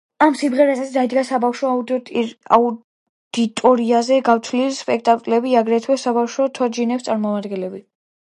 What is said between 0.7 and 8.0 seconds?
დაიდგა საბავშვო აუდიტორიაზე გათვლილი სპექტაკლები, აგრეთვე საბავშვო თოჯინების წარმოდგენები.